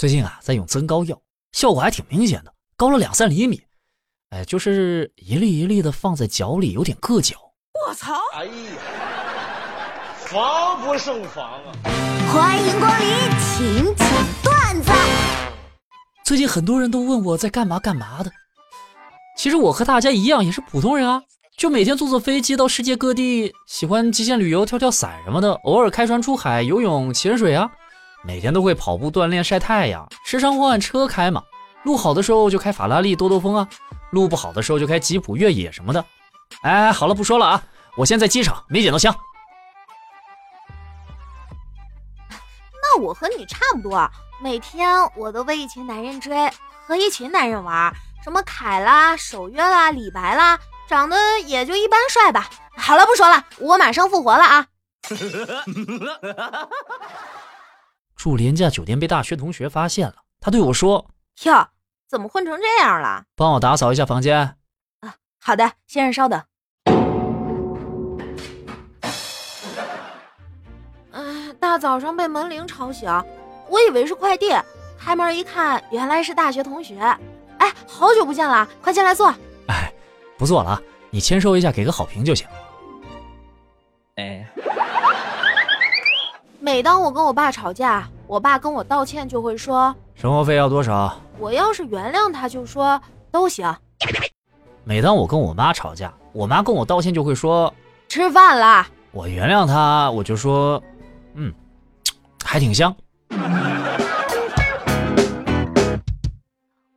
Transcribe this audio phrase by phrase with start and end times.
[0.00, 1.20] 最近啊，在用增高药，
[1.52, 3.60] 效果还挺明显的，高了两三厘米。
[4.30, 7.36] 哎，就是一粒一粒的放在脚里，有点硌脚。
[7.86, 8.14] 我操！
[8.32, 8.52] 哎呀，
[10.16, 11.68] 防不胜防啊！
[12.32, 13.08] 欢迎光临，
[13.38, 14.08] 请讲
[14.42, 14.90] 段子。
[16.24, 18.32] 最近很多人都问我在干嘛干嘛的，
[19.36, 21.22] 其实我和大家一样，也是普通人啊，
[21.58, 27.70] 就每天坐坐飞机到世界各地，喜欢极限旅游、跳跳伞什么的，偶尔开船出海游泳、潜水啊。
[28.22, 31.42] 每天都会跑步锻炼、晒太阳，时常换车开嘛。
[31.84, 33.66] 路好的时候就开法拉利兜兜风啊，
[34.10, 36.04] 路不好的时候就开吉普越野什么的。
[36.62, 37.62] 哎，好了，不说了啊，
[37.96, 39.14] 我现在机场没捡到枪。
[42.82, 44.10] 那我和你差不多，
[44.42, 46.50] 每天我都被一群男人追，
[46.86, 51.16] 和一群男人玩，什么凯啦、守约啦、李白啦，长得
[51.46, 52.50] 也就一般帅吧。
[52.76, 54.66] 好了，不说了，我马上复活了啊。
[58.20, 61.06] 住廉价酒店被大学同学发现了，他对我说
[61.44, 61.68] ：“哟，
[62.06, 63.24] 怎么混成这样了？
[63.34, 64.56] 帮我打扫一下房间。”
[65.00, 66.38] 啊，好的，先生稍等。
[71.12, 73.08] 嗯，大早上被门铃吵醒，
[73.70, 74.54] 我以为是快递，
[74.98, 76.98] 开门一看，原来是大学同学。
[77.56, 79.34] 哎，好久不见了，快进来坐。
[79.68, 79.90] 哎，
[80.36, 80.78] 不坐了，
[81.08, 82.46] 你签收一下，给个好评就行。
[84.16, 84.46] 哎。
[86.62, 93.74] 每当我跟我爸吵架，我爸跟我道歉就会说：“生活费要多少？”我要是原谅他，就说都行。
[94.84, 97.74] 每当我跟我妈吵架，我妈跟我道歉就会说
[98.08, 100.80] ：“吃饭啦。”我原谅他，我就说
[101.34, 101.52] ：“嗯，
[102.44, 102.94] 还挺香。”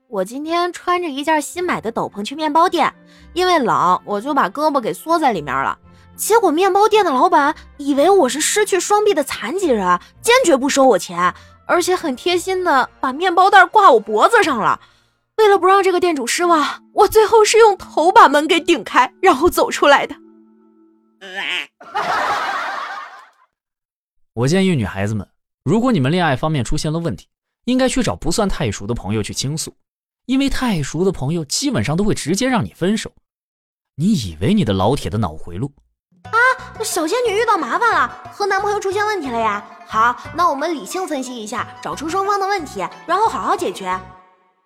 [0.07, 2.93] 我今天穿着一件新买的斗篷去面包店，
[3.33, 5.75] 因为冷，我就把胳膊给缩在里面了。
[6.15, 11.33] 结果面包店的老板以为我是失去双臂的残疾人，坚决不收我钱，
[11.65, 14.79] 而且很贴心的把面包袋挂我脖子上了。
[15.37, 20.15] 为了不让这个店主失望，我最后是用头把门给顶开，然后走出来的。
[24.33, 25.27] 我建议女孩子们，
[25.63, 27.27] 如果你们恋爱方面出现了问题，
[27.65, 29.75] 应该去找不算太熟的朋友去倾诉，
[30.27, 33.11] 因为太熟的朋友基本上都会直接让你分手。
[33.95, 35.71] 你以为你的老铁的脑回路？
[36.25, 36.37] 啊，
[36.83, 39.63] 小仙女遇到麻烦了，和男朋友出现问题了呀。
[39.87, 43.99] 好，那我们理性分析一下，找出双方的问题，然后好好解决。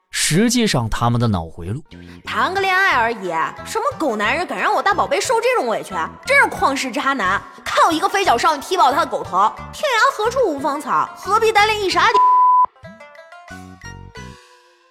[0.10, 1.84] 实际上，他们的脑回路，
[2.24, 3.28] 谈个恋爱而已，
[3.66, 5.94] 什么狗男人敢让我大宝贝受这种委屈，
[6.26, 7.42] 真是旷世渣男！
[7.64, 9.52] 看我一个飞脚少女踢爆他的狗头！
[9.74, 12.14] 天涯何处无芳草，何必单恋一傻屌？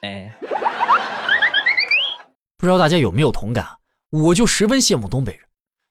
[0.02, 0.30] 哎，
[2.58, 3.66] 不知道大家有没有同感？
[4.10, 5.45] 我就十分羡慕东北人。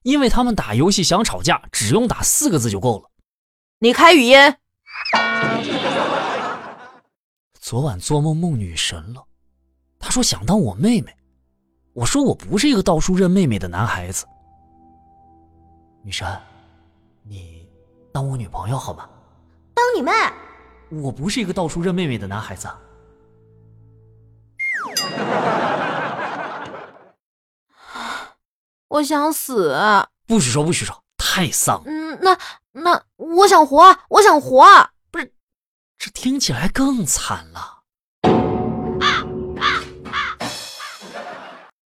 [0.05, 3.09] 因为他们打游戏想吵架，只用打四个字就够了。
[3.79, 4.37] 你开语音。
[7.59, 9.25] 昨晚做梦梦女神了，
[9.97, 11.11] 她说想当我妹妹，
[11.93, 14.27] 我说我不是一个到处认妹妹的男孩子。
[16.03, 16.39] 女神，
[17.23, 17.67] 你
[18.13, 19.09] 当我女朋友好吗？
[19.73, 20.11] 当你妹？
[21.01, 22.69] 我不是一个到处认妹妹的男孩子。
[28.95, 29.75] 我想死，
[30.25, 31.83] 不许说，不许说，太丧。
[31.85, 32.37] 嗯，那
[32.71, 34.65] 那我想活，我想活，
[35.11, 35.33] 不是，
[35.97, 37.74] 这听起来更惨了。